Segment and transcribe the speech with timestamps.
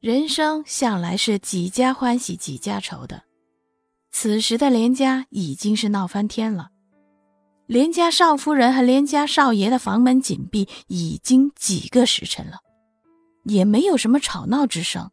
[0.00, 3.22] 人生向来是几家欢喜几家愁的，
[4.10, 6.70] 此时的连家已经是闹翻天了。
[7.66, 12.60] 连家少夫人和连家少爷的房门紧闭已经几个时辰了，
[13.44, 15.10] 也没有什么吵闹之声，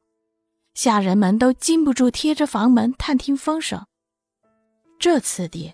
[0.73, 3.85] 下人们都禁不住贴着房门探听风声。
[4.97, 5.73] 这次的，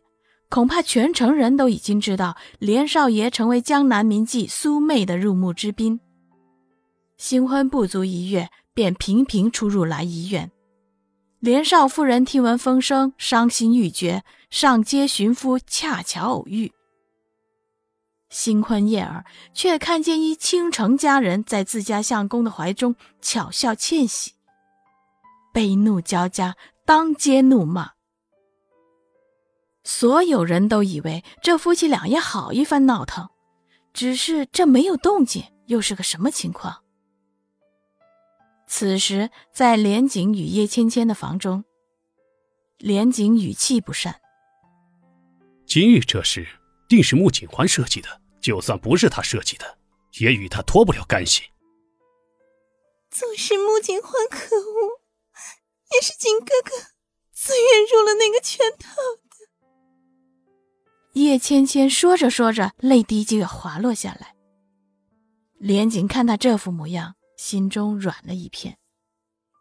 [0.50, 6.00] 恐怕全城人都已经知道连少爷成为江南名妓苏妹的入幕之宾。
[7.18, 8.50] 新婚不足一月。
[8.74, 10.52] 便频频出入来医院，
[11.40, 16.72] 连少夫人听闻风声，伤心欲绝，上街寻夫，恰巧偶遇。
[18.30, 24.32] 新婚燕尔，却看见一倾城佳人在自家相公的怀中巧笑倩兮，
[25.54, 27.92] 悲怒交加，当街怒骂。
[29.84, 33.30] 所有人都以为这夫妻俩也好一番闹腾，
[33.94, 36.83] 只是这没有动静，又是个什么情况？
[38.76, 41.64] 此时，在连景与叶芊芊的房中，
[42.80, 44.20] 连景语气不善
[45.68, 46.48] ：“今日这事，
[46.90, 48.20] 定是穆景欢设计的。
[48.42, 49.78] 就算不是他设计的，
[50.18, 51.44] 也与他脱不了干系。
[53.12, 55.02] 纵使穆景欢可恶，
[55.94, 56.72] 也是景哥哥
[57.32, 58.90] 自愿入了那个圈套
[59.30, 59.52] 的。”
[61.14, 64.34] 叶芊芊说着说着，泪滴就要滑落下来。
[65.60, 67.14] 连景看他这副模样。
[67.44, 68.78] 心中软了一片，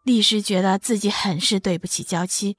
[0.05, 2.57] 立时觉得自己很是对不起娇妻，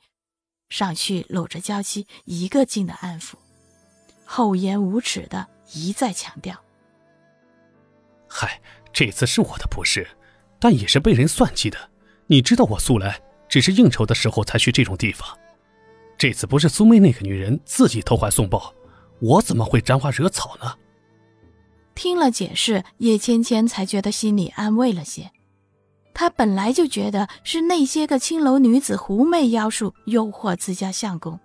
[0.67, 3.35] 上去搂着娇妻一个劲的安抚，
[4.25, 6.61] 厚颜无耻的一再强调
[8.27, 10.05] ：“嗨，这次是我的不是，
[10.59, 11.89] 但也是被人算计的。
[12.27, 15.39] 你知道我素来只是应酬的时候才去这种地方，
[16.17, 18.75] 这次不是苏妹那个女人自己投怀送抱，
[19.21, 20.77] 我怎么会沾花惹草呢？”
[21.95, 25.31] 听了解释，叶芊芊才觉得心里安慰了些。
[26.13, 31.39] 她本来就觉得是那些个青楼女子狐媚妖术诱惑自家相公，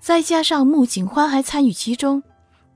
[0.00, 2.22] 再加上穆景欢还参与其中，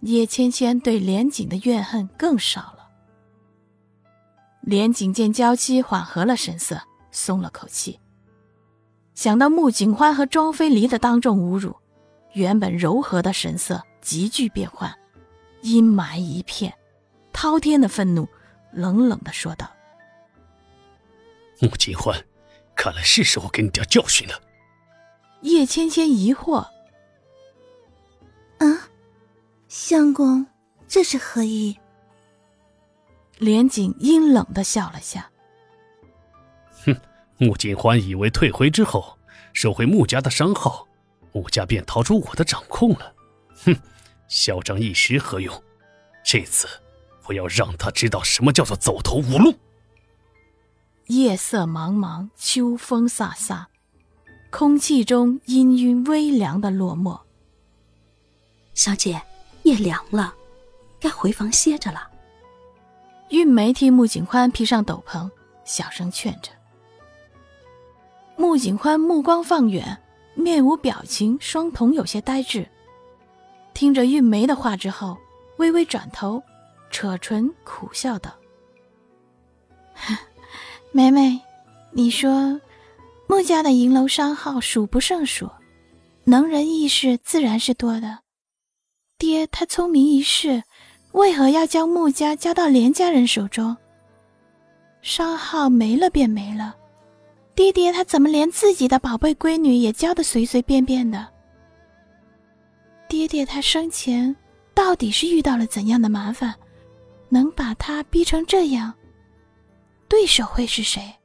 [0.01, 2.89] 叶芊芊对连锦的怨恨更少了。
[4.63, 8.01] 连锦见娇妻缓和了神色，松了口气。
[9.15, 11.77] 想到穆景欢和庄妃离的当众侮辱，
[12.33, 14.93] 原本柔和的神色急剧变幻，
[15.63, 16.75] 阴霾一片。
[17.45, 18.27] 滔天的愤怒，
[18.73, 19.71] 冷冷的说道
[21.61, 22.19] ：“穆金欢，
[22.75, 24.41] 看来是时候给你点教训了。”
[25.45, 26.67] 叶芊芊疑惑
[28.61, 28.89] ：“啊，
[29.69, 30.47] 相公，
[30.89, 31.79] 这是何意？”
[33.37, 35.31] 连锦阴冷的笑了下
[36.87, 36.97] ：“哼，
[37.37, 39.19] 穆金欢以为退回之后
[39.53, 40.89] 收回穆家的商号，
[41.33, 43.15] 穆家便逃出我的掌控了。
[43.67, 43.77] 哼，
[44.29, 45.63] 嚣张一时何用？
[46.25, 46.67] 这次……”
[47.27, 49.55] 我要让他知道什么叫做走投无路。
[51.07, 53.67] 夜色茫茫，秋风飒飒，
[54.51, 57.21] 空气中氤氲微凉的落寞。
[58.75, 59.21] 小姐，
[59.63, 60.35] 夜凉了，
[60.99, 62.11] 该回房歇着了。
[63.31, 65.31] 韵梅替穆景欢披上斗篷，
[65.65, 66.51] 小声劝着。
[68.37, 70.03] 穆景欢目光放远，
[70.35, 72.69] 面无表情，双瞳有些呆滞。
[73.73, 75.17] 听着韵梅的话之后，
[75.59, 76.43] 微微转头。
[76.95, 78.33] 扯唇苦笑道
[80.95, 81.41] ：“梅梅，
[81.91, 82.61] 你说，
[83.27, 85.51] 穆家的银楼商号数不胜数，
[86.23, 88.21] 能人异士自然是多的。
[89.19, 90.63] 爹他聪明一世，
[91.11, 93.77] 为何要将穆家交到连家人手中？
[95.03, 96.77] 商号没了便没了，
[97.57, 101.27] 爹爹他怎么连自己的宝贝闺女也教得随随便便的？
[103.09, 104.35] 爹爹他生前
[104.73, 106.55] 到底是遇到了怎样的麻烦？”
[107.35, 108.95] 能把他逼成这样，
[110.07, 111.17] 对手会是谁？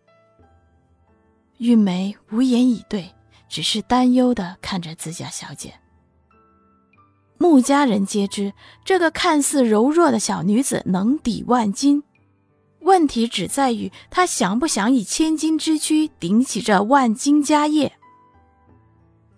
[1.59, 3.13] 玉梅无言以对，
[3.47, 5.75] 只是担忧的看着自家小姐。
[7.37, 8.51] 穆家人皆知，
[8.83, 12.01] 这个看似柔弱的小女子能抵万金，
[12.79, 17.93] 问题只在于她想不想以千金之躯顶起这万金家业。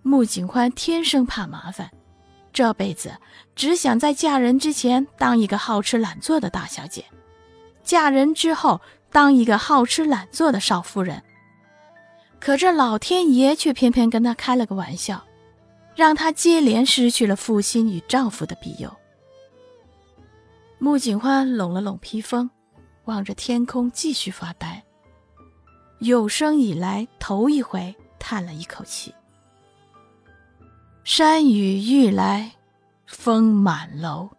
[0.03, 1.91] 穆景欢天生怕麻烦。
[2.53, 3.15] 这辈子
[3.56, 7.06] 只想在嫁人之前当一个好吃懒做的大小姐，
[7.83, 8.81] 嫁人之后
[9.12, 11.21] 当一个好吃懒做的少夫人。
[12.39, 15.24] 可这老天爷却偏偏跟他开了个玩笑，
[15.95, 18.92] 让他接连失去了负心与丈夫的庇佑。
[20.80, 22.50] 穆景欢拢了拢披风，
[23.06, 24.83] 望着天空继续发呆。
[26.00, 29.13] 有生以来头一回叹了一口气。
[31.03, 32.51] 山雨欲来
[33.07, 34.30] 风满楼。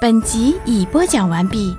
[0.00, 1.76] 本集已播讲完毕。